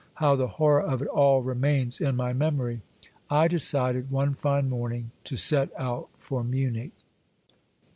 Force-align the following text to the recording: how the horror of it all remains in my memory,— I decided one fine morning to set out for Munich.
how 0.15 0.35
the 0.35 0.47
horror 0.57 0.81
of 0.81 0.99
it 1.03 1.07
all 1.09 1.43
remains 1.43 2.01
in 2.01 2.15
my 2.15 2.33
memory,— 2.33 2.81
I 3.29 3.47
decided 3.47 4.09
one 4.09 4.33
fine 4.33 4.67
morning 4.67 5.11
to 5.25 5.37
set 5.37 5.69
out 5.77 6.09
for 6.17 6.43
Munich. 6.43 6.89